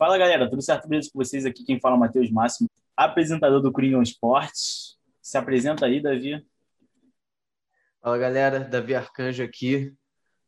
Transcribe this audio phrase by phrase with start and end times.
[0.00, 1.44] Fala galera, tudo certo beleza com vocês?
[1.44, 4.96] Aqui quem fala é o Matheus Máximo, apresentador do Coringão Esportes.
[5.20, 6.42] Se apresenta aí, Davi.
[8.00, 9.92] Fala galera, Davi Arcanjo aqui.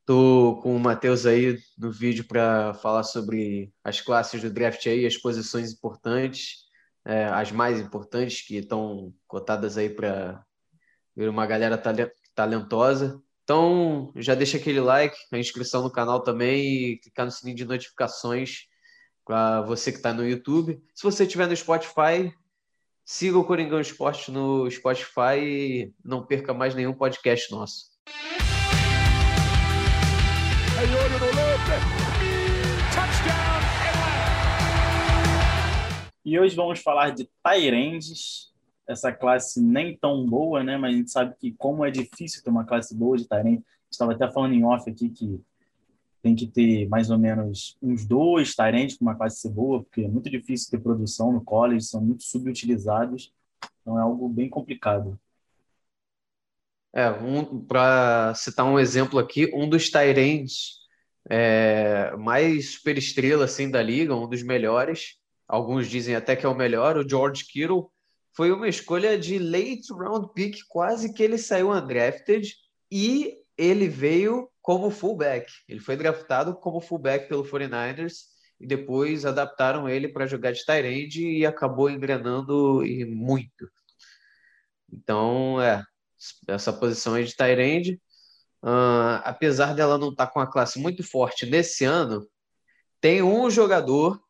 [0.07, 5.05] Tô com o Matheus aí no vídeo para falar sobre as classes do draft aí,
[5.05, 6.65] as posições importantes,
[7.05, 10.43] é, as mais importantes que estão cotadas aí para
[11.15, 11.77] uma galera
[12.35, 13.23] talentosa.
[13.45, 17.67] Então, já deixa aquele like, a inscrição no canal também e clicar no sininho de
[17.67, 18.72] notificações
[19.33, 20.79] para você que está no YouTube.
[20.95, 22.31] Se você estiver no Spotify,
[23.03, 27.87] siga o Coringão Esporte no Spotify e não perca mais nenhum podcast nosso.
[36.23, 38.53] E hoje vamos falar de Tyrands,
[38.87, 40.77] essa classe nem tão boa, né?
[40.77, 44.13] Mas a gente sabe que como é difícil ter uma classe boa de Tyrant, estava
[44.13, 45.41] até falando em off aqui que
[46.23, 50.03] tem que ter mais ou menos uns dois Tyrants para uma classe ser boa, porque
[50.03, 53.33] é muito difícil ter produção no college, são muito subutilizados,
[53.81, 55.19] então é algo bem complicado.
[56.95, 60.83] É, um, para citar um exemplo aqui, um dos Tyrants
[61.29, 65.17] é, mais superestrela assim da liga, um dos melhores,
[65.49, 67.91] alguns dizem até que é o melhor, o George Kittle,
[68.35, 72.55] foi uma escolha de late round pick, quase que ele saiu undrafted
[72.91, 75.51] e ele veio como fullback.
[75.69, 80.87] Ele foi draftado como fullback pelo 49ers e depois adaptaram ele para jogar de tight
[80.87, 83.71] end e acabou engrenando e muito.
[84.93, 85.83] Então, é,
[86.49, 88.01] essa posição aí de tight end,
[88.63, 92.27] uh, apesar dela não estar tá com uma classe muito forte nesse ano,
[93.01, 94.21] tem um jogador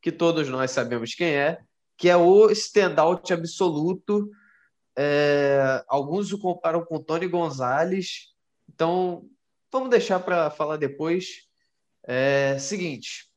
[0.00, 1.58] que todos nós sabemos quem é,
[1.96, 4.30] que é o standout absoluto.
[4.96, 8.37] É, alguns o comparam com Tony Gonzalez.
[8.68, 9.28] Então,
[9.72, 11.46] vamos deixar para falar depois.
[12.04, 13.28] É, seguinte,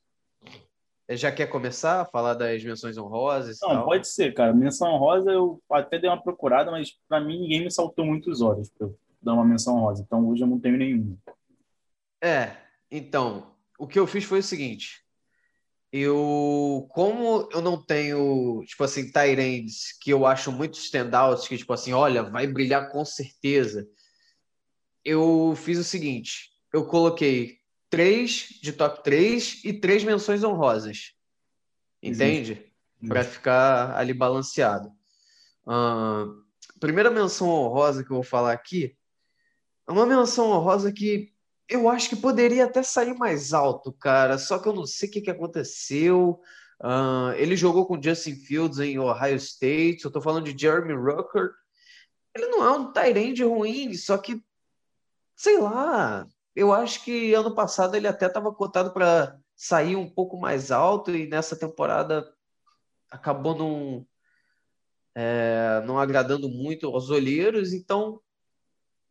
[1.10, 3.58] já quer começar a falar das menções honrosas?
[3.62, 3.86] Não, tal?
[3.86, 4.54] pode ser, cara.
[4.54, 8.70] Menção honrosa eu até dei uma procurada, mas para mim ninguém me saltou muitos olhos
[8.70, 10.04] para eu dar uma menção honrosa.
[10.04, 11.18] Então hoje eu não tenho nenhuma.
[12.24, 12.56] É,
[12.90, 15.04] então, o que eu fiz foi o seguinte:
[15.92, 21.74] eu, como eu não tenho, tipo assim, Tyrands que eu acho muito standouts, que, tipo
[21.74, 23.88] assim, olha, vai brilhar com certeza,
[25.04, 31.14] eu fiz o seguinte: eu coloquei três de top 3 e três menções honrosas.
[32.02, 32.72] Entende?
[33.08, 34.92] Para ficar ali balanceado.
[35.66, 36.44] Uh,
[36.80, 38.96] primeira menção honrosa que eu vou falar aqui
[39.88, 41.32] é uma menção honrosa que
[41.68, 44.38] eu acho que poderia até sair mais alto, cara.
[44.38, 46.42] Só que eu não sei o que, que aconteceu.
[46.82, 50.04] Uh, ele jogou com Justin Fields em Ohio State.
[50.04, 51.52] Eu estou falando de Jeremy Rucker.
[52.36, 54.42] Ele não é um Tyrande ruim, só que,
[55.42, 56.28] sei lá.
[56.56, 61.10] Eu acho que ano passado ele até estava cotado para sair um pouco mais alto
[61.16, 62.32] e nessa temporada
[63.10, 64.08] acabou não,
[65.16, 67.74] é, não agradando muito aos olheiros.
[67.74, 68.22] Então,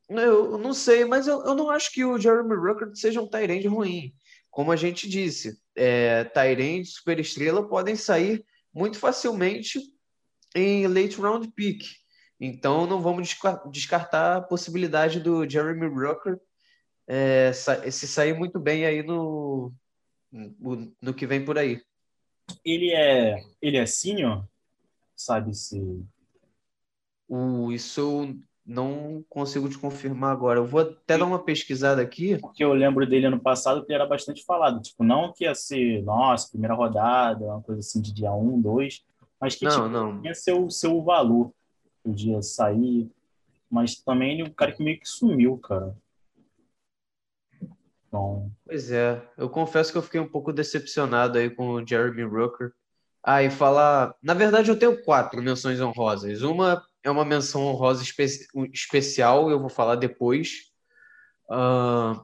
[0.09, 3.67] eu não sei, mas eu, eu não acho que o Jeremy Rucker seja um Tyrande
[3.67, 4.15] ruim.
[4.51, 9.81] Como a gente disse, é, Tyrande, superestrela, podem sair muito facilmente
[10.55, 11.83] em late round pick.
[12.41, 13.37] Então não vamos
[13.71, 16.41] descartar a possibilidade do Jeremy Rucker
[17.07, 19.73] é, se sair muito bem aí no,
[20.33, 21.83] no, no que vem por aí.
[22.65, 24.45] Ele é ele é senior,
[25.15, 25.81] sabe se
[27.29, 28.35] o isso
[28.65, 30.61] não consigo te confirmar agora.
[30.61, 32.39] Eu vou até dar uma pesquisada aqui.
[32.39, 34.81] Porque eu lembro dele ano passado que ele era bastante falado.
[34.81, 39.05] Tipo, não que ia ser, nossa, primeira rodada, uma coisa assim de dia 1, 2,
[39.41, 40.25] mas que não, tipo, não.
[40.25, 41.53] ia ser o seu valor.
[42.03, 43.11] Podia sair.
[43.71, 45.97] Mas também um cara que meio que sumiu, cara.
[48.09, 48.51] Então...
[48.65, 52.73] Pois é, eu confesso que eu fiquei um pouco decepcionado aí com o Jeremy Rooker.
[53.23, 54.15] Ah, e falar.
[54.23, 56.43] Na verdade, eu tenho quatro menções honrosas.
[56.43, 58.25] Uma é uma menção honrosa espe
[58.73, 60.71] especial, eu vou falar depois.
[61.49, 62.21] Uh,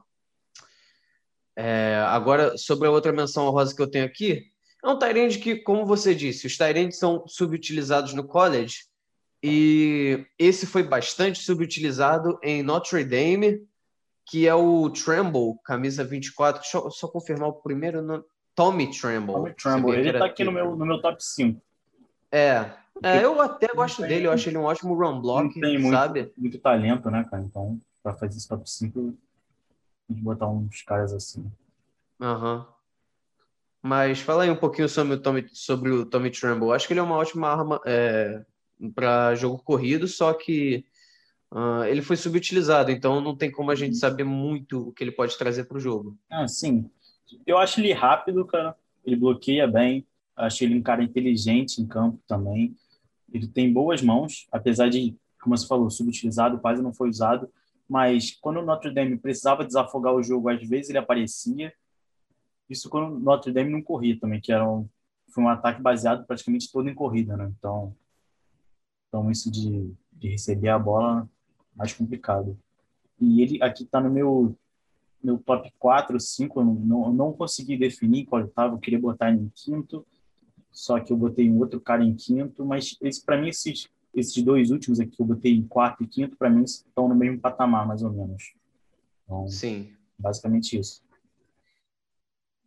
[1.55, 4.51] é, agora, sobre a outra menção honrosa que eu tenho aqui,
[4.83, 8.85] é um Tyrande que, como você disse, os Tyrands são subutilizados no college
[9.43, 13.61] e esse foi bastante subutilizado em Notre Dame,
[14.25, 16.61] que é o Tremble, camisa 24.
[16.61, 18.23] Deixa eu só confirmar o primeiro nome.
[18.55, 19.33] Tommy Tremble.
[19.33, 21.61] Tommy Tremble, ele tá aqui no meu, no meu top 5.
[22.31, 22.71] É,
[23.03, 25.93] é, eu até gosto tem, dele, eu acho ele um ótimo run block, tem muito,
[25.93, 26.33] sabe?
[26.35, 27.43] Muito talento, né, cara?
[27.43, 29.15] Então, pra fazer esse top 5,
[30.07, 31.49] tem que botar uns caras assim.
[32.19, 32.57] Aham.
[32.57, 32.77] Uhum.
[33.79, 36.71] Mas fala aí um pouquinho sobre o Tommy, sobre o Tommy Tremble.
[36.71, 38.43] Acho que ele é uma ótima arma é,
[38.93, 40.85] para jogo corrido, só que
[41.51, 45.11] uh, ele foi subutilizado, então não tem como a gente saber muito o que ele
[45.11, 46.17] pode trazer para o jogo.
[46.29, 46.89] Ah, sim.
[47.45, 48.75] Eu acho ele rápido, cara.
[49.05, 50.05] ele bloqueia bem.
[50.35, 52.75] Acho ele um cara inteligente em campo também.
[53.33, 57.49] Ele tem boas mãos, apesar de, como você falou, subutilizado, quase não foi usado.
[57.89, 61.73] Mas quando o Notre Dame precisava desafogar o jogo, às vezes ele aparecia.
[62.69, 64.87] Isso quando o Notre Dame não corria também, que era um,
[65.33, 67.51] foi um ataque baseado praticamente todo em corrida, né?
[67.57, 67.95] Então,
[69.17, 71.27] então isso de, de receber a bola
[71.75, 72.57] mais complicado.
[73.19, 74.55] E ele aqui está no meu
[75.23, 79.41] meu top 4, 5, eu não, não consegui definir qual estava, eu queria botar ele
[79.41, 80.05] em quinto,
[80.71, 84.41] só que eu botei um outro cara em quinto, mas esse para mim esses esses
[84.43, 87.39] dois últimos aqui que eu botei em quarto e quinto, para mim estão no mesmo
[87.39, 88.53] patamar, mais ou menos.
[89.25, 89.93] Então, Sim.
[90.17, 91.03] Basicamente isso.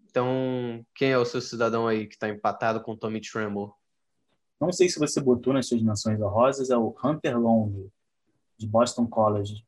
[0.09, 3.73] Então, quem é o seu cidadão aí que está empatado com Tommy Tremble?
[4.61, 7.89] Não sei se você botou nas suas menções honrosas, é o Hunter Long,
[8.59, 9.65] de Boston College.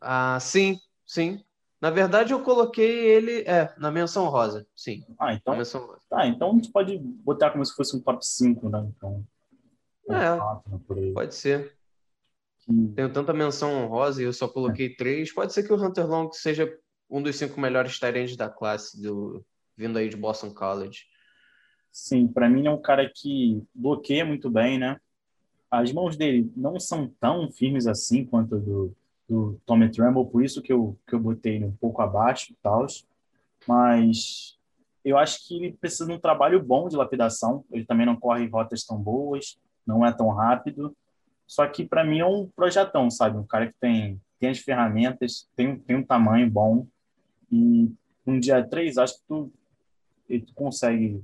[0.00, 1.42] Ah, sim, sim.
[1.80, 5.04] Na verdade, eu coloquei ele é, na menção rosa, sim.
[5.18, 5.56] Ah, então.
[5.56, 5.96] menção.
[6.08, 8.88] Tá, então a gente pode botar como se fosse um top 5, né?
[8.96, 9.24] Então.
[10.10, 11.76] É, pode ser.
[12.60, 12.72] Que...
[12.94, 14.94] Tenho tanta menção honrosa e eu só coloquei é.
[14.96, 15.32] três.
[15.32, 16.72] Pode ser que o Hunter Long seja
[17.10, 19.44] um dos cinco melhores tight da classe, do,
[19.76, 21.00] vindo aí de Boston College.
[21.92, 24.98] Sim, para mim é um cara que bloqueia muito bem, né?
[25.70, 28.96] As mãos dele não são tão firmes assim quanto do,
[29.28, 32.86] do Tommy Tremble, por isso que eu, que eu botei um pouco abaixo e tal.
[33.68, 34.58] Mas
[35.04, 37.62] eu acho que ele precisa de um trabalho bom de lapidação.
[37.70, 40.96] Ele também não corre rotas tão boas, não é tão rápido.
[41.46, 43.36] Só que para mim é um projetão, sabe?
[43.36, 46.86] Um cara que tem, tem as ferramentas, tem, tem um tamanho bom.
[47.50, 47.92] E
[48.26, 49.52] um dia três, acho que tu,
[50.26, 51.22] tu consegue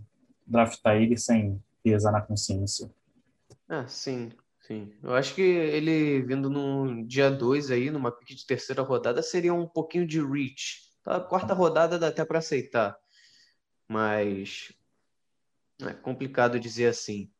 [0.48, 2.90] draftar ele sem pesar na consciência.
[3.68, 4.30] Ah, sim.
[4.68, 9.22] Sim, eu acho que ele vindo no dia 2 aí, numa pick de terceira rodada,
[9.22, 10.92] seria um pouquinho de reach.
[11.02, 11.18] Tá?
[11.18, 12.94] Quarta rodada dá até para aceitar,
[13.88, 14.70] mas
[15.80, 17.30] é complicado dizer assim,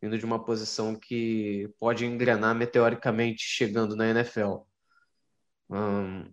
[0.00, 4.62] vindo de uma posição que pode engrenar meteoricamente chegando na NFL.
[5.70, 6.24] Hum...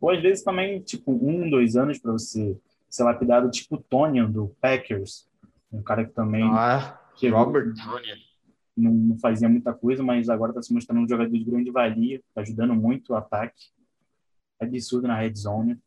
[0.00, 2.56] Ou às vezes também, tipo, um, dois anos para você
[2.88, 5.27] ser lapidado, tipo o Tonian do Packers,
[5.72, 6.44] um cara que também.
[6.44, 7.00] Ah,
[7.30, 8.16] Robert Tonian
[8.78, 12.16] não, não fazia muita coisa, mas agora está se mostrando um jogador de grande valia,
[12.16, 13.70] está ajudando muito o ataque.
[14.60, 15.78] É absurdo na red zone.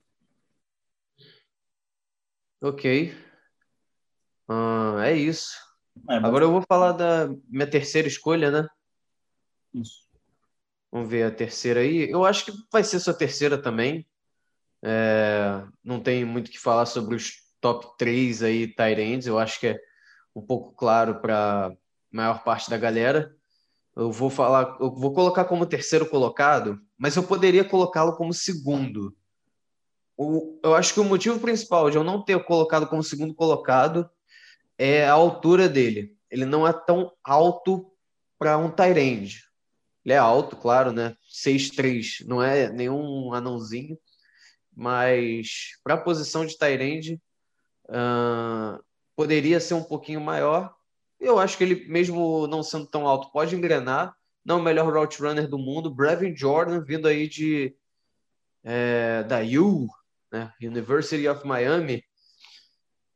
[2.61, 3.13] Ok.
[4.49, 5.57] Uh, é isso.
[6.09, 8.67] É, agora eu vou falar da minha terceira escolha, né?
[9.73, 10.05] Isso.
[10.91, 12.09] Vamos ver a terceira aí.
[12.09, 14.05] Eu acho que vai ser sua terceira também.
[14.83, 17.31] É, não tem muito o que falar sobre os
[17.61, 19.27] top 3 aí, Tyrands.
[19.27, 19.79] Eu acho que é
[20.35, 21.71] um pouco claro para
[22.11, 23.33] maior parte da galera.
[23.95, 29.15] Eu vou falar, eu vou colocar como terceiro colocado, mas eu poderia colocá-lo como segundo.
[30.17, 34.09] O, eu acho que o motivo principal de eu não ter colocado como segundo colocado
[34.77, 36.17] é a altura dele.
[36.29, 37.91] Ele não é tão alto
[38.39, 39.43] para um Tyrande.
[40.03, 41.15] Ele é alto, claro, né?
[41.29, 43.97] 6'3", não é nenhum anãozinho,
[44.75, 47.21] mas para a posição de Tyrande
[49.15, 50.73] poderia ser um pouquinho maior,
[51.19, 54.15] eu acho que ele, mesmo não sendo tão alto, pode engrenar.
[54.43, 55.93] Não o melhor route runner do mundo.
[55.93, 57.75] Brevin Jordan, vindo aí de
[58.63, 59.87] é, da U,
[60.31, 60.51] né?
[60.61, 62.03] University of Miami.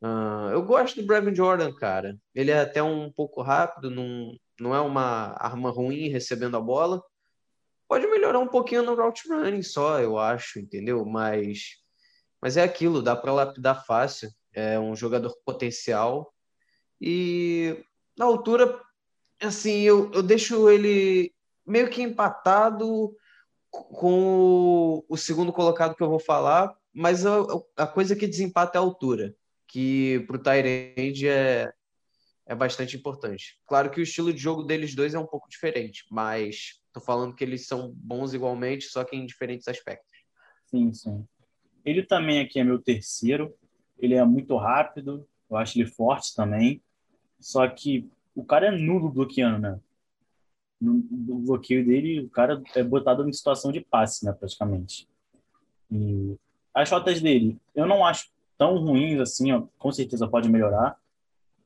[0.00, 2.16] Uh, eu gosto do Brevin Jordan, cara.
[2.34, 7.02] Ele é até um pouco rápido, não, não é uma arma ruim recebendo a bola.
[7.88, 11.04] Pode melhorar um pouquinho no route running só, eu acho, entendeu?
[11.04, 11.76] Mas,
[12.40, 14.28] mas é aquilo, dá para lapidar fácil.
[14.56, 16.32] É um jogador potencial.
[17.00, 17.84] E
[18.18, 18.80] na altura,
[19.40, 21.32] assim, eu, eu deixo ele
[21.66, 23.14] meio que empatado
[23.70, 27.36] com o, segundo colocado que eu vou falar, mas a,
[27.76, 29.34] a coisa que desempata é a altura,
[29.68, 31.70] que para o Tyrande é,
[32.46, 33.60] é bastante importante.
[33.66, 37.34] Claro que o estilo de jogo deles dois é um pouco diferente, mas estou falando
[37.34, 40.16] que eles são bons igualmente, só que em diferentes aspectos.
[40.64, 41.26] Sim, sim.
[41.84, 43.54] Ele também aqui é meu terceiro.
[43.98, 46.82] Ele é muito rápido, eu acho ele forte também.
[47.40, 49.80] Só que o cara é nulo bloqueando, né?
[50.80, 55.08] No, no bloqueio dele, o cara é botado em situação de passe, né, praticamente.
[55.90, 56.36] E
[56.74, 60.98] as rotas dele, eu não acho tão ruins assim, ó, com certeza pode melhorar,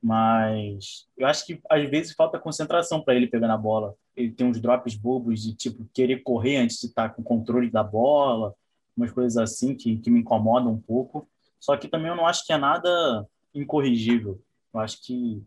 [0.03, 3.95] mas eu acho que às vezes falta concentração para ele pegar na bola.
[4.17, 7.71] Ele tem uns drops bobos de tipo querer correr antes de estar com o controle
[7.71, 8.55] da bola,
[8.97, 11.29] umas coisas assim que, que me incomodam um pouco.
[11.61, 14.43] Só que também eu não acho que é nada incorrigível.
[14.73, 15.45] Eu acho que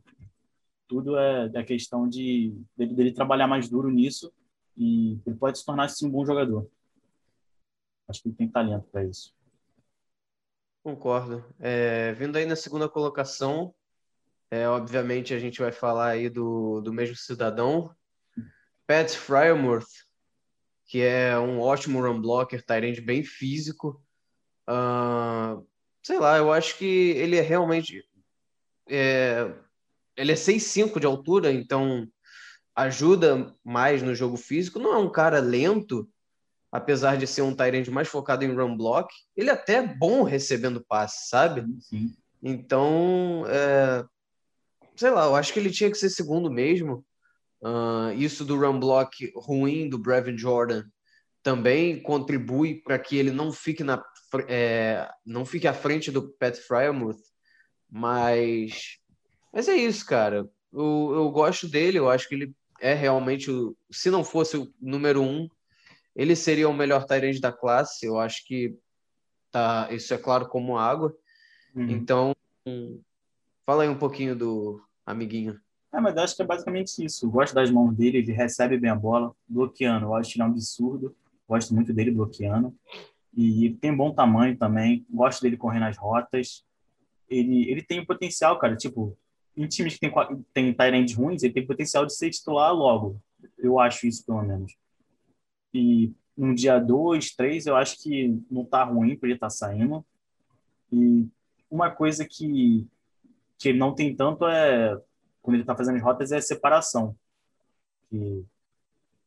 [0.87, 4.31] tudo é a questão de dele, dele, trabalhar mais duro nisso
[4.77, 6.69] e ele pode se tornar assim, um bom jogador.
[8.07, 9.33] Acho que ele tem talento para isso.
[10.83, 11.43] Concordo.
[11.59, 13.73] É, vindo aí na segunda colocação,
[14.51, 17.89] É, obviamente a gente vai falar aí do, do mesmo cidadão,
[18.85, 20.05] Pat Fryermuth,
[20.85, 23.99] que é um ótimo run blocker, Tyrande bem físico.
[24.69, 25.65] Uh,
[26.03, 28.03] sei lá, eu acho que ele é realmente.
[28.89, 29.51] É,
[30.17, 32.05] ele é 6'5 de altura, então
[32.75, 34.77] ajuda mais no jogo físico.
[34.77, 36.07] Não é um cara lento,
[36.71, 39.11] apesar de ser um Tyrande mais focado em run block.
[39.35, 41.65] Ele é até bom recebendo passe, sabe?
[41.79, 42.13] Sim.
[42.41, 44.03] Então, é,
[44.95, 47.05] sei lá, eu acho que ele tinha que ser segundo mesmo.
[47.61, 50.83] Uh, isso do run block ruim do Brevin Jordan
[51.41, 54.03] também contribui para que ele não fique na
[54.47, 57.21] é, não fique à frente do Pat Fryermuth,
[57.89, 58.99] mas
[59.53, 60.49] mas é isso, cara.
[60.71, 64.73] Eu, eu gosto dele, eu acho que ele é realmente o, se não fosse o
[64.81, 65.47] número um,
[66.15, 68.05] ele seria o melhor Tyrande da classe.
[68.05, 68.75] Eu acho que
[69.51, 71.15] tá, isso é claro como água.
[71.75, 71.89] Uhum.
[71.89, 72.35] Então,
[73.65, 75.59] fala aí um pouquinho do amiguinho.
[75.93, 77.27] É, mas eu acho que é basicamente isso.
[77.27, 80.07] Eu gosto das mãos dele, ele recebe bem a bola, bloqueando.
[80.07, 81.15] Eu acho que ele é um absurdo.
[81.47, 82.75] Gosto muito dele bloqueando.
[83.35, 85.05] E tem bom tamanho também.
[85.09, 86.63] Gosto dele correndo as rotas.
[87.29, 88.75] Ele, ele tem potencial, cara.
[88.75, 89.17] Tipo,
[89.57, 93.19] em times que tem, tem Tyrande ruins, ele tem potencial de ser titular logo.
[93.57, 94.75] Eu acho isso, pelo menos.
[95.73, 99.51] E no dia 2, 3, eu acho que não tá ruim para ele estar tá
[99.51, 100.05] saindo.
[100.91, 101.27] E
[101.69, 102.87] uma coisa que,
[103.57, 104.99] que ele não tem tanto é
[105.41, 107.15] quando ele está fazendo as rotas é separação.
[108.09, 108.45] Que,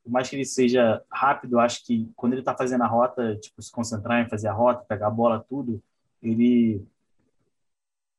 [0.07, 3.61] por mais que ele seja rápido, acho que quando ele está fazendo a rota, tipo,
[3.61, 5.83] se concentrar em fazer a rota, pegar a bola, tudo,
[6.23, 6.81] ele,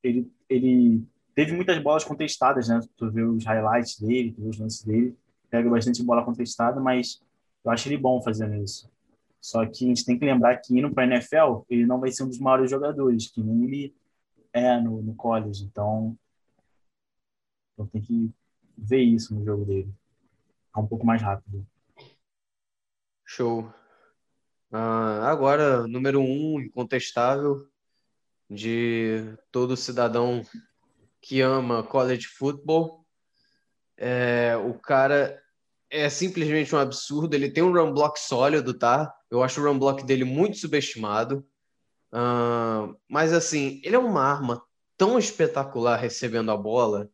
[0.03, 2.81] ele, ele teve muitas bolas contestadas, né?
[2.97, 5.17] Tu vê os highlights dele, tu vê os lances dele,
[5.49, 7.21] pega bastante bola contestada, mas
[7.63, 8.91] eu acho ele bom fazendo isso.
[9.39, 12.11] Só que a gente tem que lembrar que indo para a NFL, ele não vai
[12.11, 13.95] ser um dos maiores jogadores, que nem ele
[14.51, 15.63] é no, no college.
[15.63, 16.17] Então,
[17.71, 18.29] então tem que
[18.77, 19.89] ver isso no jogo dele.
[20.75, 21.65] É um pouco mais rápido.
[23.29, 23.69] Show.
[24.71, 27.67] Uh, agora, número um, incontestável,
[28.49, 30.41] de todo cidadão
[31.21, 33.05] que ama college football.
[33.97, 35.43] É, o cara
[35.89, 37.35] é simplesmente um absurdo.
[37.35, 39.13] Ele tem um run block sólido, tá?
[39.29, 41.45] Eu acho o run block dele muito subestimado.
[42.13, 44.63] Uh, mas assim, ele é uma arma
[44.95, 47.09] tão espetacular recebendo a bola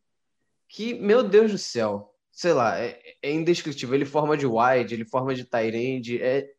[0.69, 3.95] que, meu Deus do céu, sei lá, é, é indescritível.
[3.95, 6.51] Ele forma de wide, ele forma de tight é...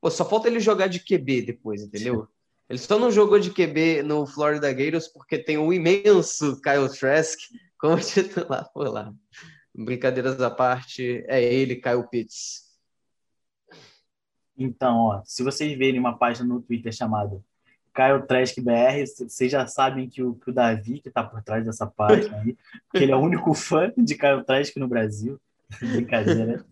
[0.00, 2.28] Pô, só falta ele jogar de QB depois, entendeu?
[2.68, 7.38] Ele só não jogou de QB no Florida Gators porque tem o imenso Kyle Trask
[7.80, 9.12] como titular por lá.
[9.74, 12.68] Brincadeiras à parte, é ele, Kyle Pitts.
[14.56, 17.42] Então, ó, se vocês verem uma página no Twitter chamada
[17.98, 21.64] Caio Trask BR, vocês já sabem que o, que o Davi, que está por trás
[21.64, 22.56] dessa página aí,
[22.92, 25.36] que ele é o único fã de Caio Trask no Brasil.
[25.82, 26.64] Brincadeira.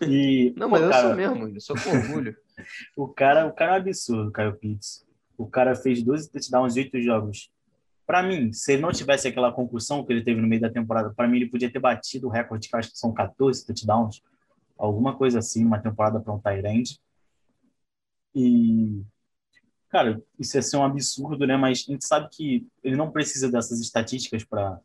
[0.00, 2.36] E, Não, mas pô, eu cara, sou mesmo, eu sou com orgulho.
[2.96, 5.04] o, cara, o cara é um absurdo, Caio Pitts.
[5.36, 7.50] O cara fez 12 touchdowns em 8 jogos.
[8.06, 11.12] Para mim, se ele não tivesse aquela concussão que ele teve no meio da temporada,
[11.12, 14.22] para mim ele podia ter batido o recorde, que acho que são 14 touchdowns,
[14.78, 17.00] alguma coisa assim, uma temporada para um Tyrande.
[18.32, 19.02] E
[19.94, 21.56] cara, isso ia ser um absurdo, né?
[21.56, 24.80] Mas a gente sabe que ele não precisa dessas estatísticas para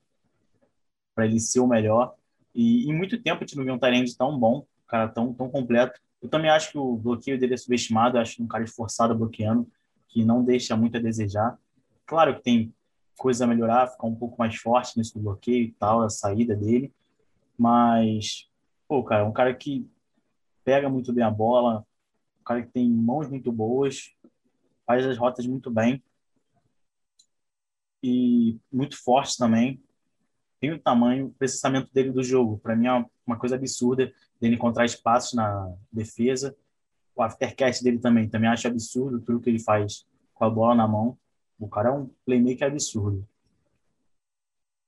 [1.17, 2.13] ele ser o melhor.
[2.53, 5.49] E em muito tempo a gente não viu um Tyrande tão bom, cara tão, tão
[5.49, 5.99] completo.
[6.21, 9.67] Eu também acho que o bloqueio dele é subestimado, acho um cara esforçado bloqueando,
[10.07, 11.57] que não deixa muito a desejar.
[12.05, 12.71] Claro que tem
[13.17, 16.93] coisa a melhorar, ficar um pouco mais forte nesse bloqueio e tal, a saída dele.
[17.57, 18.47] Mas,
[18.87, 19.89] pô, cara, um cara que
[20.63, 21.83] pega muito bem a bola,
[22.39, 24.13] um cara que tem mãos muito boas,
[24.89, 26.03] faz as rotas muito bem
[28.01, 29.79] e muito forte também.
[30.59, 32.57] Tem o tamanho, o processamento dele do jogo.
[32.57, 36.57] Para mim é uma coisa absurda dele encontrar espaços na defesa.
[37.15, 40.87] O aftercast dele também, também acho absurdo tudo que ele faz com a bola na
[40.87, 41.15] mão.
[41.59, 43.27] O cara é um playmaker absurdo.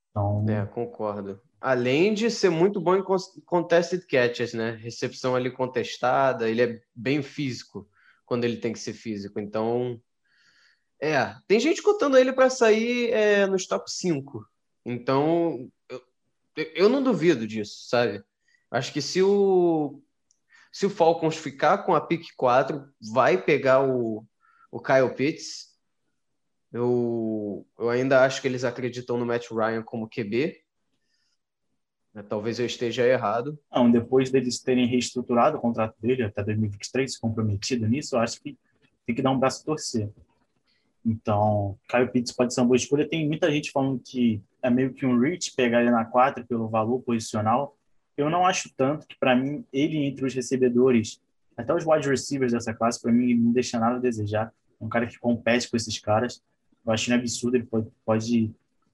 [0.10, 0.43] Então...
[0.50, 1.39] É, concordo.
[1.60, 3.03] Além de ser muito bom em
[3.46, 4.72] contested catches, né?
[4.72, 7.88] Recepção ali contestada, ele é bem físico
[8.31, 9.41] quando ele tem que ser físico.
[9.41, 10.01] Então,
[11.01, 14.47] é, tem gente contando ele para sair é, nos top 5.
[14.85, 16.01] Então, eu,
[16.55, 18.23] eu não duvido disso, sabe?
[18.71, 20.01] Acho que se o
[20.71, 24.25] se o Falcons ficar com a pick 4, vai pegar o,
[24.71, 25.77] o Kyle Pitts.
[26.71, 30.60] Eu, eu ainda acho que eles acreditam no Matt Ryan como QB.
[32.13, 33.57] Né, talvez eu esteja errado.
[33.71, 38.41] Não, depois deles terem reestruturado o contrato dele até 2023, se comprometido nisso, eu acho
[38.41, 38.57] que
[39.05, 40.09] tem que dar um braço a torcer.
[41.05, 43.07] Então, Kyle Pitts pode ser uma boa escolha.
[43.07, 46.67] Tem muita gente falando que é meio que um reach pegar ele na 4 pelo
[46.69, 47.75] valor posicional.
[48.15, 51.19] Eu não acho tanto que, para mim, ele entre os recebedores,
[51.57, 54.53] até os wide receivers dessa classe, para mim, não deixa nada a desejar.
[54.79, 56.43] É um cara que compete com esses caras.
[56.85, 58.51] Eu acho absurdo, ele pode, pode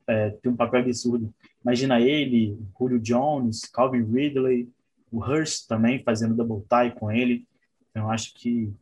[0.08, 1.34] é, ter um papel absurdo.
[1.64, 4.70] Imagina ele, Julio Jones, Calvin Ridley,
[5.12, 7.46] o Hurst também fazendo double tie com ele.
[7.90, 8.74] Então, eu acho que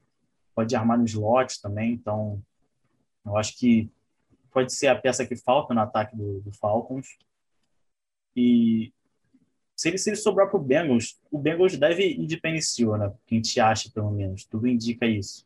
[0.54, 1.94] pode armar no slot também.
[1.94, 2.42] Então,
[3.26, 3.90] eu acho que
[4.52, 7.18] pode ser a peça que falta no ataque do, do Falcons.
[8.36, 8.94] E
[9.76, 13.12] se ele, se ele sobrar para o Bengals, o Bengals deve ir de Penicil, né?
[13.26, 14.46] Que a gente acha, pelo menos.
[14.46, 15.46] Tudo indica isso.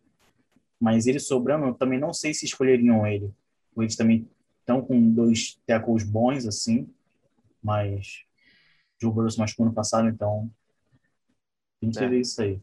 [0.79, 3.33] Mas ele sobrando, eu também não sei se escolheriam ele.
[3.77, 4.27] Eles também
[4.69, 6.93] estão com dois tackles bons, assim.
[7.61, 8.23] Mas
[9.01, 10.49] Joe Burrow se machucou no passado, então
[11.81, 12.07] tem que é.
[12.07, 12.61] ver isso aí.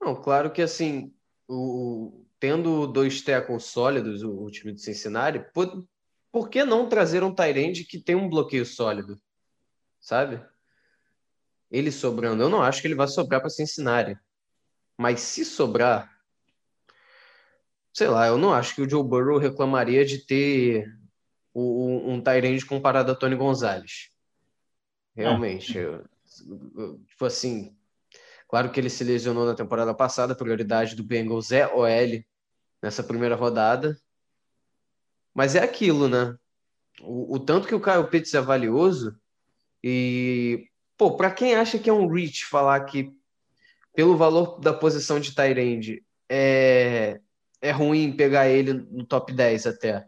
[0.00, 1.12] Não, claro que assim,
[1.48, 5.84] o, tendo dois tackles sólidos, o, o time de Cincinnati, por,
[6.30, 9.20] por que não trazer um Tyrande que tem um bloqueio sólido?
[10.00, 10.40] Sabe?
[11.68, 12.42] Ele sobrando.
[12.42, 14.16] Eu não acho que ele vai sobrar para Cincinnati.
[14.96, 16.15] Mas se sobrar,
[17.96, 20.86] sei lá, eu não acho que o Joe Burrow reclamaria de ter
[21.54, 24.10] um, um Tyrande comparado a Tony Gonzalez.
[25.14, 25.78] Realmente.
[25.78, 26.04] Eu,
[26.76, 27.74] eu, tipo assim,
[28.48, 32.22] Claro que ele se lesionou na temporada passada, a prioridade do Bengals é OL
[32.82, 33.98] nessa primeira rodada.
[35.34, 36.36] Mas é aquilo, né?
[37.00, 39.18] O, o tanto que o Kyle Pitts é valioso
[39.82, 43.10] e, pô, para quem acha que é um reach falar que
[43.94, 47.20] pelo valor da posição de Tyrande é,
[47.60, 50.06] é ruim pegar ele no top 10 até.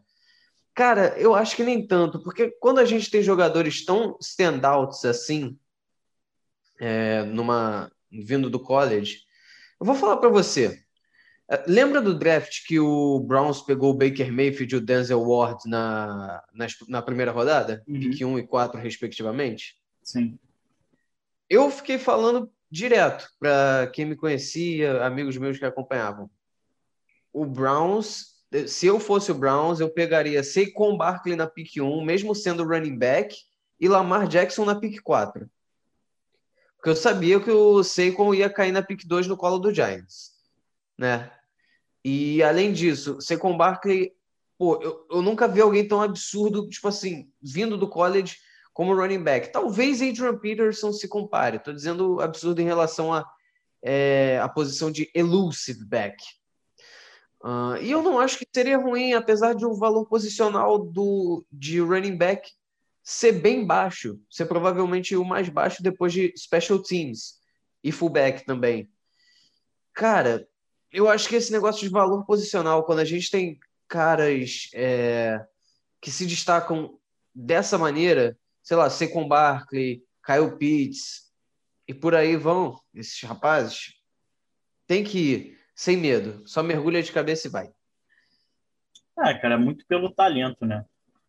[0.74, 5.58] Cara, eu acho que nem tanto, porque quando a gente tem jogadores tão standouts assim,
[6.80, 9.22] é, numa, vindo do college.
[9.80, 10.80] Eu vou falar para você.
[11.50, 15.62] É, lembra do draft que o Browns pegou o Baker Mayfield e o Denzel Ward
[15.66, 17.82] na, na, na primeira rodada?
[17.86, 18.00] Uhum.
[18.00, 19.76] Pick 1 e 4, respectivamente?
[20.02, 20.38] Sim.
[21.48, 26.30] Eu fiquei falando direto para quem me conhecia, amigos meus que acompanhavam.
[27.32, 28.36] O Browns,
[28.66, 32.96] se eu fosse o Browns, eu pegaria Saquon Barkley na pick 1, mesmo sendo running
[32.96, 33.36] back,
[33.80, 35.48] e Lamar Jackson na pick 4.
[36.76, 40.32] Porque eu sabia que o Saquon ia cair na pick 2 no colo do Giants,
[40.96, 41.30] né?
[42.04, 44.12] E além disso, Saquon Barkley,
[44.56, 48.36] pô, eu, eu nunca vi alguém tão absurdo, tipo assim, vindo do college
[48.72, 49.52] como running back.
[49.52, 51.56] Talvez Adrian Peterson se compare.
[51.56, 53.26] Estou dizendo absurdo em relação a
[53.82, 56.16] é, a posição de elusive back.
[57.42, 61.80] Uh, e eu não acho que seria ruim, apesar de o valor posicional do, de
[61.80, 62.50] running back
[63.02, 67.38] ser bem baixo, ser provavelmente o mais baixo depois de special teams
[67.82, 68.90] e fullback também.
[69.94, 70.46] Cara,
[70.92, 75.40] eu acho que esse negócio de valor posicional, quando a gente tem caras é,
[76.00, 76.98] que se destacam
[77.34, 81.32] dessa maneira, sei lá, Secon Barkley, Kyle Pitts,
[81.86, 83.94] e por aí vão esses rapazes,
[84.86, 87.70] tem que ir sem medo, só mergulha de cabeça e vai.
[89.16, 90.84] Ah, cara, muito pelo talento, né?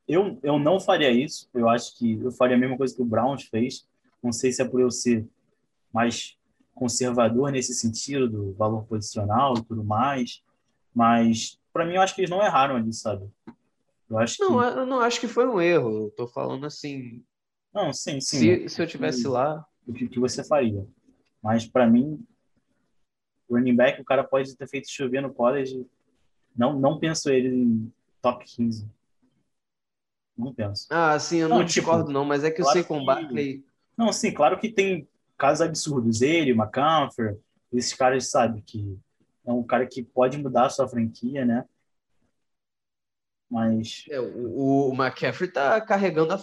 [0.07, 1.47] Eu, eu não faria isso.
[1.53, 3.87] Eu acho que eu faria a mesma coisa que o Browns fez.
[4.23, 5.23] Não sei se é por eu ser
[5.93, 6.35] mais
[6.73, 10.41] conservador nesse sentido do valor posicional e tudo mais,
[10.95, 13.29] mas para mim eu acho que eles não erraram ali, sabe?
[14.09, 14.79] Eu acho não, que...
[14.79, 16.05] eu não acho que foi um erro.
[16.05, 17.23] Eu tô falando assim.
[17.71, 18.39] Não, sim, sim.
[18.39, 20.83] Se, se eu tivesse lá, o que, que você faria?
[21.39, 22.25] Mas para mim,
[23.49, 25.85] running back, o cara pode ter feito chover no college.
[26.55, 28.87] Não, não penso ele em top 15.
[30.37, 30.87] Não penso.
[30.89, 33.01] Ah, sim, eu não, não tipo, discordo, não, mas é que claro eu sei com
[33.01, 33.63] o Barkley.
[33.97, 35.07] Não, sim, claro que tem
[35.37, 36.21] casos absurdos.
[36.21, 37.37] Ele, McComfort,
[37.73, 38.97] esses caras, sabe, que
[39.45, 41.65] é um cara que pode mudar a sua franquia, né?
[43.49, 44.05] Mas.
[44.09, 46.39] É, o, o McCaffrey tá carregando a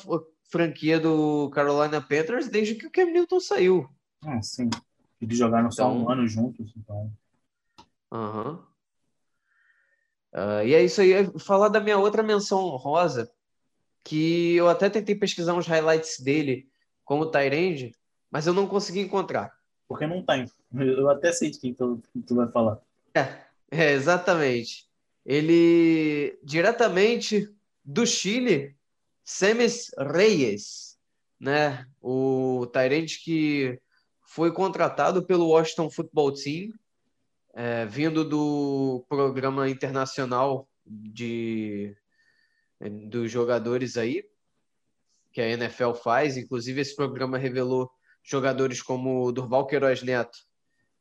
[0.51, 3.88] franquia do Carolina Panthers desde que o Cam Newton saiu.
[4.25, 4.69] Ah, sim.
[5.20, 5.72] Eles jogaram então...
[5.72, 7.12] só um então ano juntos, então.
[8.12, 8.50] Aham.
[8.50, 8.76] Uhum.
[10.33, 11.12] Uh, e é isso aí.
[11.38, 13.31] Falar da minha outra menção honrosa,
[14.05, 16.68] que eu até tentei pesquisar uns highlights dele
[17.05, 17.94] como Tyrande,
[18.31, 19.57] mas eu não consegui encontrar.
[19.88, 20.44] Porque não tem.
[20.74, 22.79] Eu até sei de quem tu, tu vai falar.
[23.14, 23.38] É,
[23.70, 24.87] é, exatamente.
[25.24, 27.48] Ele, diretamente
[27.85, 28.76] do Chile,
[29.24, 30.98] Semes Reyes,
[31.40, 31.87] né?
[32.02, 33.81] O Tyrande que
[34.27, 36.73] foi contratado pelo Washington Football Team,
[37.55, 41.97] é, vindo do programa internacional de
[43.09, 44.23] dos jogadores aí,
[45.33, 46.37] que a NFL faz.
[46.37, 47.91] Inclusive, esse programa revelou
[48.23, 50.37] jogadores como Durval Queiroz Neto,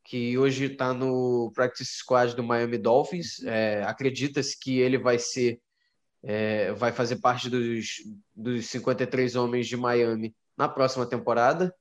[0.04, 3.44] que hoje está no practice squad do Miami Dolphins.
[3.44, 5.60] É, Acredita-se que ele vai ser,
[6.24, 11.76] é, vai fazer parte dos, dos 53 homens de Miami na próxima temporada.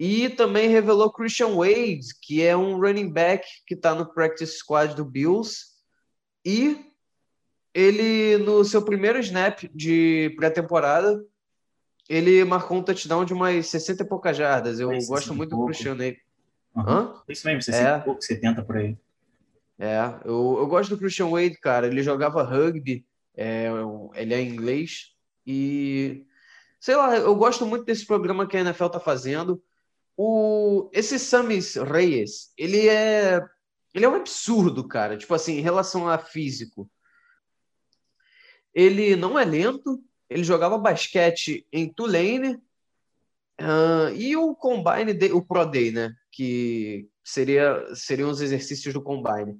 [0.00, 4.94] E também revelou Christian Wade, que é um running back que está no practice squad
[4.94, 5.66] do Bills.
[6.42, 6.86] E
[7.74, 11.22] ele, no seu primeiro snap de pré-temporada,
[12.08, 14.80] ele marcou um touchdown de umas 60 e poucas jardas.
[14.80, 16.18] Eu gosto muito do Christian Wade.
[16.74, 17.12] Uhum.
[17.28, 17.98] Isso mesmo, 60 é.
[17.98, 18.96] e pouco, 70 por aí.
[19.78, 21.86] É, eu, eu gosto do Christian Wade, cara.
[21.86, 23.04] Ele jogava rugby,
[23.36, 23.66] é,
[24.14, 25.14] ele é inglês.
[25.46, 26.24] E
[26.78, 29.62] sei lá, eu gosto muito desse programa que a NFL tá fazendo.
[30.22, 33.42] O, esse Samis Reyes, ele é,
[33.94, 35.16] ele é um absurdo, cara.
[35.16, 36.90] Tipo assim, em relação a físico.
[38.74, 42.56] Ele não é lento, ele jogava basquete em Tulane.
[43.58, 46.14] Uh, e o Combine, o Pro Day, né?
[46.30, 49.58] Que seria, seriam os exercícios do Combine.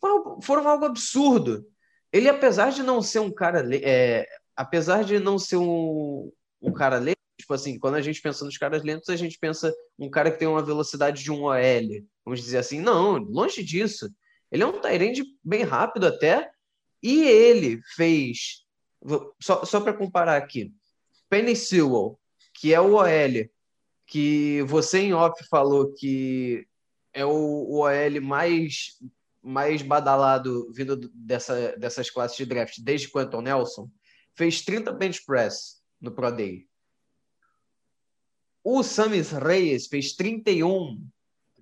[0.00, 1.66] Foram, foram algo absurdo.
[2.12, 3.68] Ele, apesar de não ser um cara.
[3.74, 6.30] É, apesar de não ser um,
[6.62, 7.00] um cara
[7.36, 10.38] tipo assim, quando a gente pensa nos caras lentos, a gente pensa um cara que
[10.38, 12.80] tem uma velocidade de um OL, vamos dizer assim.
[12.80, 14.10] Não, longe disso.
[14.50, 16.50] Ele é um Tyrande bem rápido até,
[17.02, 18.64] e ele fez,
[19.40, 20.72] só, só para comparar aqui,
[21.28, 22.18] Penny Sewell,
[22.54, 23.48] que é o OL,
[24.06, 26.66] que você em off falou que
[27.12, 28.98] é o, OL mais,
[29.42, 33.90] mais badalado vindo dessa, dessas classes de draft desde Quentin Nelson,
[34.34, 36.66] fez 30 bench press no Pro Day.
[38.68, 41.00] O Samis Reyes fez 31.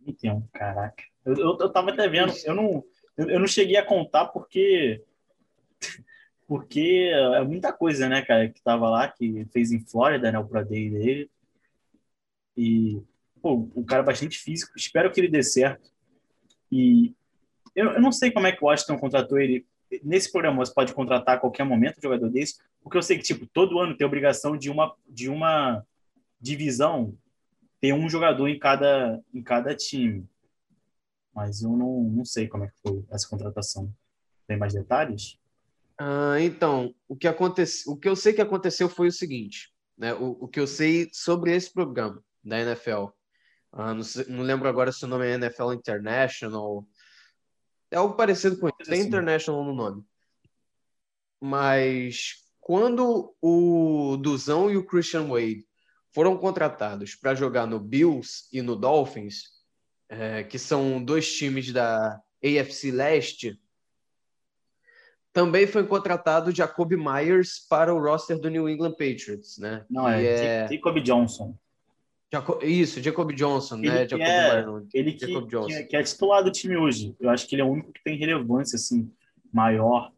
[0.06, 1.04] 31, caraca.
[1.22, 2.82] Eu, eu, eu tava até vendo, eu não,
[3.14, 5.02] eu, não cheguei a contar porque
[6.48, 10.46] porque é muita coisa, né, cara, que tava lá, que fez em Flórida, né, o
[10.46, 11.30] Pro Day dele.
[12.56, 13.02] E,
[13.42, 15.92] pô, o cara é bastante físico, espero que ele dê certo.
[16.72, 17.14] E
[17.76, 19.66] eu, eu não sei como é que o Washington contratou ele
[20.02, 23.24] nesse programa você pode contratar a qualquer momento um jogador desse, porque eu sei que
[23.24, 25.84] tipo todo ano tem obrigação de uma de uma
[26.44, 27.16] divisão
[27.80, 30.28] ter um jogador em cada em cada time.
[31.34, 33.92] Mas eu não, não sei como é que foi essa contratação.
[34.46, 35.38] Tem mais detalhes?
[35.98, 40.12] Ah, então, o que aconteceu, o que eu sei que aconteceu foi o seguinte, né?
[40.14, 43.06] O, o que eu sei sobre esse programa da NFL.
[43.72, 46.86] Ah, não, não, lembro agora se o nome é NFL International
[47.90, 48.90] é algo parecido com isso.
[48.90, 49.08] Tem assim.
[49.08, 50.04] International no nome.
[51.40, 55.66] Mas quando o Duzão e o Christian Wade
[56.14, 59.42] foram contratados para jogar no Bills e no Dolphins,
[60.08, 63.60] é, que são dois times da AFC Leste,
[65.32, 69.84] também foi contratado Jacob Myers para o roster do New England Patriots, né?
[69.90, 71.58] Não, é, é, Jacob Johnson.
[72.62, 74.08] Isso, Jacob Johnson, ele né?
[74.08, 75.68] Jacob é, ele que, Jacob Johnson.
[75.68, 77.16] Que, é, que é titular do time hoje.
[77.18, 79.10] Eu acho que ele é o único que tem relevância assim
[79.52, 80.12] maior.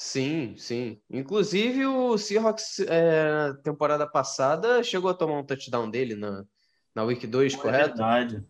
[0.00, 1.02] Sim, sim.
[1.10, 6.46] Inclusive o Seahawks é, temporada passada chegou a tomar um touchdown dele na,
[6.94, 7.88] na Week 2, é correto?
[7.88, 8.44] Verdade.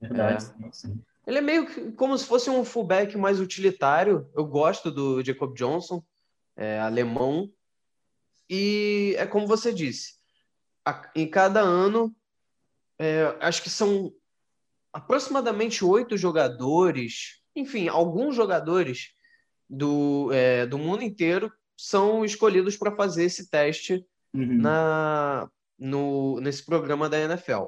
[0.00, 0.40] Verdade, é.
[0.40, 1.02] sim, sim.
[1.24, 4.28] Ele é meio como se fosse um fullback mais utilitário.
[4.34, 6.02] Eu gosto do Jacob Johnson,
[6.56, 7.48] é, alemão.
[8.50, 10.14] E é como você disse,
[10.84, 12.12] a, em cada ano,
[12.98, 14.12] é, acho que são
[14.92, 19.14] aproximadamente oito jogadores, enfim, alguns jogadores
[19.72, 24.04] do, é, do mundo inteiro são escolhidos para fazer esse teste
[24.34, 24.58] uhum.
[24.58, 27.64] na, no, nesse programa da NFL.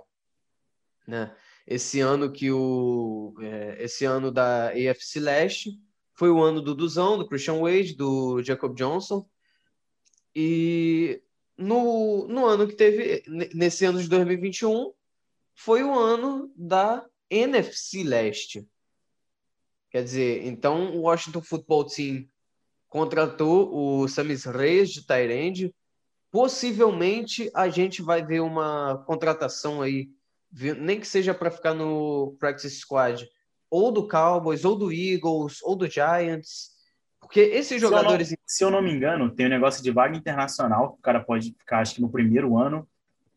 [1.09, 1.35] Né?
[1.67, 5.81] Esse ano que o é, esse ano da AFC Leste
[6.13, 9.27] foi o ano do Duzão, do Christian Wade, do Jacob Johnson.
[10.37, 11.23] E
[11.57, 14.93] no, no ano que teve, nesse ano de 2021,
[15.55, 18.69] foi o ano da NFC Leste.
[19.95, 22.27] Quer dizer, então o Washington Football Team
[22.89, 25.73] contratou o Samis Reis de Tyrande.
[26.33, 30.09] Possivelmente a gente vai ver uma contratação aí,
[30.51, 33.25] nem que seja para ficar no practice squad,
[33.71, 36.75] ou do Cowboys, ou do Eagles, ou do Giants
[37.25, 38.29] porque esses jogadores.
[38.29, 40.99] Se eu, não, se eu não me engano, tem um negócio de vaga internacional, que
[40.99, 42.87] o cara pode ficar, acho que no primeiro ano,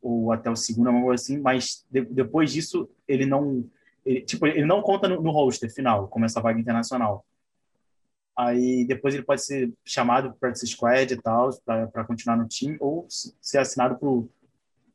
[0.02, 3.65] ou até o segundo, algo assim, mas de, depois disso, ele não.
[4.08, 7.26] Ele, tipo, ele não conta no, no roster final, como essa vaga internacional.
[8.38, 12.78] Aí depois ele pode ser chamado para esse squad e tal, para continuar no time,
[12.80, 14.30] ou ser assinado pro,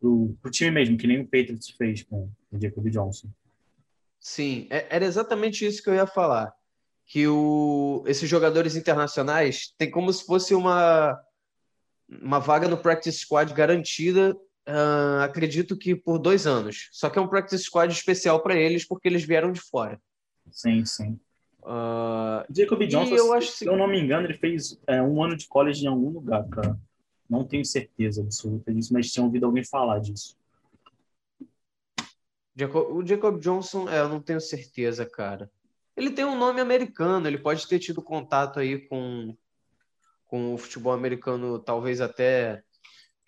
[0.00, 3.28] pro, pro time mesmo, que nem o Patriots fez com o Jacob Johnson.
[4.18, 6.54] Sim, é, era exatamente isso que eu ia falar
[7.04, 11.20] que o, esses jogadores internacionais têm como se fosse uma,
[12.08, 14.34] uma vaga no practice squad garantida
[14.68, 16.88] Uh, acredito que por dois anos.
[16.92, 20.00] Só que é um practice squad especial para eles porque eles vieram de fora.
[20.50, 21.18] Sim, sim.
[21.62, 25.36] Uh, Jacob Johnson, eu acho se eu não me engano, ele fez é, um ano
[25.36, 26.78] de college em algum lugar, cara.
[27.28, 30.36] Não tenho certeza absoluta disso, mas tinha ouvido alguém falar disso.
[32.54, 35.50] Jacob, o Jacob Johnson, é, eu não tenho certeza, cara.
[35.96, 39.36] Ele tem um nome americano, ele pode ter tido contato aí com,
[40.26, 42.62] com o futebol americano, talvez até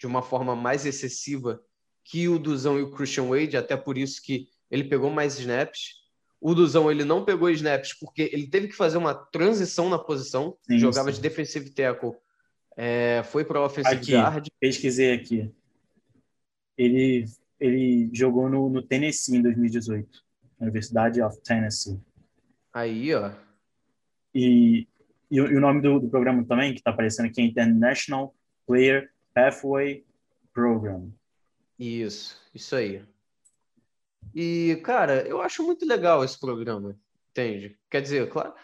[0.05, 1.62] de uma forma mais excessiva
[2.05, 6.05] que o Duzão e o Christian Wade, até por isso que ele pegou mais snaps.
[6.38, 10.59] O Duzão ele não pegou snaps porque ele teve que fazer uma transição na posição,
[10.67, 11.17] sim, jogava sim.
[11.17, 12.12] de defensive tackle,
[12.77, 14.47] é, foi para offensive aqui, guard.
[14.61, 15.51] Pesquisei aqui.
[16.77, 17.25] Ele
[17.59, 20.23] ele jogou no, no Tennessee em 2018,
[20.61, 21.99] Universidade of Tennessee.
[22.75, 23.33] Aí, ó.
[24.35, 24.87] E,
[25.31, 28.35] e, e o nome do, do, programa também, que está aparecendo aqui, é International
[28.67, 30.05] Player Pathway
[30.53, 31.12] Program.
[31.79, 33.03] Isso, isso aí.
[34.33, 36.97] E, cara, eu acho muito legal esse programa,
[37.31, 37.77] entende?
[37.90, 38.55] Quer dizer, claro,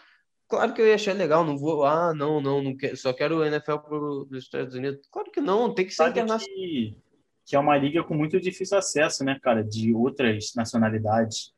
[0.47, 3.37] claro que eu ia achar legal, não vou, ah, não, não, não quero, só quero
[3.37, 5.05] o NFL para os Estados Unidos.
[5.11, 6.55] Claro que não, tem que ser internacional.
[6.55, 6.97] Que,
[7.45, 11.53] que é uma liga com muito difícil acesso, né, cara, de outras nacionalidades,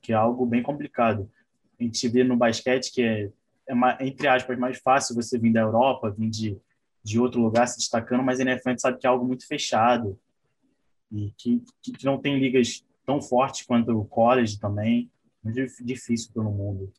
[0.00, 1.30] que é algo bem complicado.
[1.80, 3.30] A gente vê no basquete que é,
[3.66, 6.60] é entre aspas, mais fácil você vir da Europa, vir de,
[7.08, 10.18] de outro lugar se destacando, mas a NFL sabe que é algo muito fechado
[11.10, 15.10] e que, que não tem ligas tão fortes quanto o college também.
[15.42, 16.92] Muito difícil pelo mundo.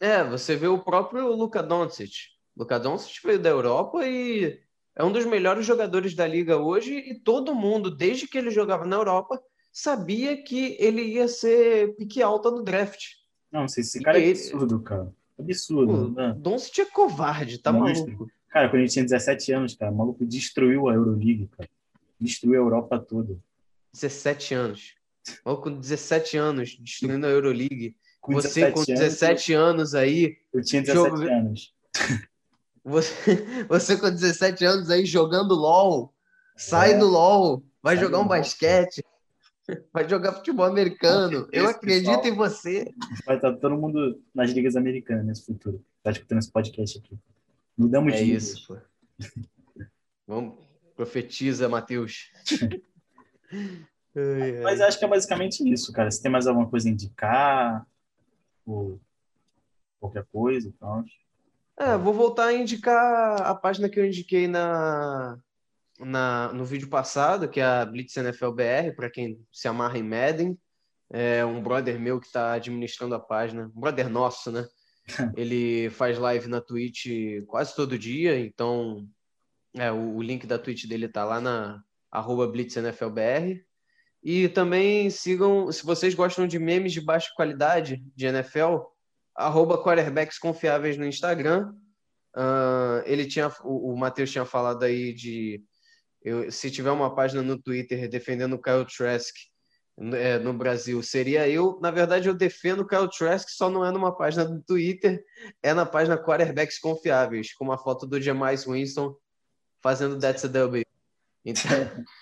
[0.00, 2.30] É, você vê o próprio Luka Doncic.
[2.56, 4.58] Luka Doncic veio da Europa e
[4.96, 8.86] é um dos melhores jogadores da liga hoje e todo mundo, desde que ele jogava
[8.86, 13.20] na Europa, sabia que ele ia ser pique alta no draft.
[13.52, 15.12] Não, esse cara é absurdo, cara.
[15.40, 16.14] Absurdo.
[16.14, 16.34] Pô, né?
[16.38, 18.12] Doncic é covarde, tá Monstro.
[18.12, 18.30] maluco.
[18.48, 21.68] Cara, quando ele tinha 17 anos, cara, o maluco destruiu a Euroleague, cara.
[22.20, 23.38] Destruiu a Europa toda.
[23.92, 24.94] 17 anos.
[25.44, 27.96] Ou com 17 anos, destruindo a Euroleague.
[28.20, 30.36] Com Você com 17 anos, anos aí.
[30.52, 31.22] Eu tinha 17 jogo...
[31.30, 31.74] anos.
[32.82, 36.14] Você, você com 17 anos aí jogando LOL,
[36.56, 36.98] sai é.
[36.98, 39.04] do LOL, vai sai jogar um basquete,
[39.92, 41.48] vai jogar futebol americano.
[41.52, 42.92] Eu acredito em você.
[43.26, 45.84] Vai estar todo mundo nas ligas americanas nesse futuro.
[46.02, 47.18] Tá escutando esse podcast aqui.
[47.76, 48.76] Mudamos é de isso, pô.
[50.26, 50.54] Vamos,
[50.94, 52.30] profetiza, Matheus.
[54.62, 56.10] Mas acho que é basicamente isso, cara.
[56.10, 57.86] Se tem mais alguma coisa a indicar,
[58.66, 59.00] ou
[59.98, 61.04] qualquer coisa, então.
[61.78, 65.38] É, vou voltar a indicar a página que eu indiquei na,
[66.00, 70.02] na, no vídeo passado, que é a Blitz NFL BR, para quem se amarra em
[70.02, 70.58] Madden.
[71.12, 74.66] É um brother meu que está administrando a página, um brother nosso, né?
[75.36, 77.06] Ele faz live na Twitch
[77.46, 79.06] quase todo dia, então
[79.74, 83.64] é, o, o link da Twitch dele tá lá na arroba BlitzNFLBR.
[84.22, 88.78] E também sigam, se vocês gostam de memes de baixa qualidade de NFL,
[89.34, 91.72] arroba quarterbacks confiáveis no Instagram.
[92.36, 95.64] Uh, ele tinha, o, o Matheus tinha falado aí de
[96.22, 99.34] eu, se tiver uma página no Twitter defendendo o Kyle Trask
[100.14, 101.78] é, no Brasil, seria eu.
[101.80, 105.22] Na verdade, eu defendo o Kyle Trask, só não é numa página do Twitter,
[105.62, 109.14] é na página Quarterbacks Confiáveis, com uma foto do Jamais Winston
[109.82, 110.84] fazendo That's a W.
[111.44, 111.70] Então...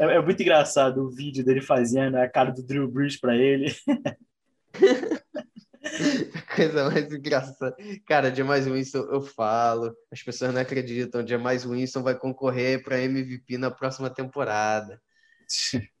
[0.00, 3.72] É, é, muito engraçado o vídeo dele fazendo a cara do Drew Brees para ele.
[6.54, 7.76] Coisa mais engraçada.
[8.06, 11.26] Cara, Jamais Winston, eu falo, as pessoas não acreditam.
[11.26, 15.00] Jamais Winston vai concorrer para MVP na próxima temporada.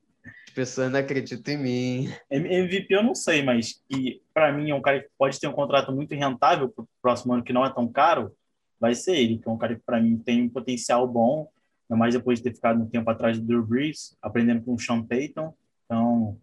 [0.52, 2.14] As pessoas não acreditam em mim.
[2.30, 5.52] MVP eu não sei, mas que para mim é um cara que pode ter um
[5.52, 8.36] contrato muito rentável para o próximo ano que não é tão caro,
[8.78, 11.48] vai ser ele, que é um cara que para mim tem um potencial bom,
[11.88, 14.78] ainda mais depois de ter ficado um tempo atrás do Drew Brees, aprendendo com o
[14.78, 15.54] Sean Payton.
[15.86, 16.38] Então,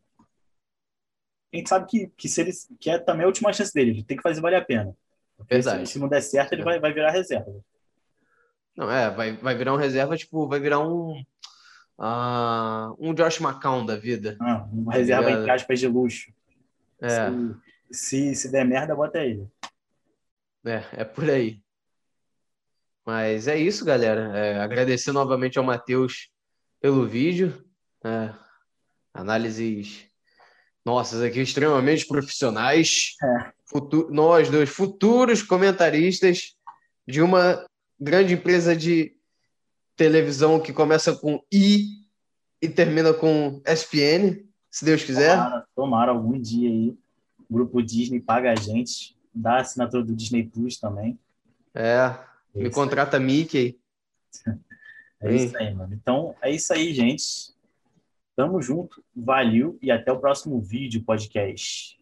[1.54, 4.04] a gente sabe que, que, se ele, que é também a última chance dele, ele
[4.04, 4.96] tem que fazer valer a pena.
[5.50, 5.88] Verdade.
[5.88, 6.66] Se, se, não der certo, ele é.
[6.66, 7.52] vai, vai virar reserva.
[8.76, 11.24] Não, é, vai, vai virar um reserva, tipo, vai virar um.
[11.98, 14.38] Uh, um Josh McCown da vida.
[14.40, 16.32] Ah, uma reserva entre aspas de luxo.
[17.02, 17.30] É.
[17.92, 19.48] Se, se, se der merda, bota ele.
[20.66, 21.62] É, é por aí.
[23.06, 24.38] Mas é isso, galera.
[24.38, 26.30] É, agradecer novamente ao Matheus
[26.80, 27.66] pelo vídeo.
[28.04, 28.34] É,
[29.14, 30.09] análises
[30.86, 33.16] nossas aqui extremamente profissionais.
[33.24, 33.52] É.
[34.10, 36.56] nós dois futuros comentaristas
[37.08, 37.66] de uma
[38.00, 39.16] grande empresa de
[39.96, 42.00] televisão que começa com I
[42.62, 45.36] e termina com SPN, se Deus quiser.
[45.36, 46.98] Tomara, tomara algum dia aí.
[47.50, 51.18] O grupo Disney paga a gente, dá a assinatura do Disney Plus também.
[51.74, 52.16] É,
[52.54, 53.78] me contrata Mickey.
[55.22, 55.94] É isso aí, mano.
[55.94, 57.54] Então, é isso aí, gente.
[58.40, 61.99] Tamo junto, valeu e até o próximo vídeo, podcast.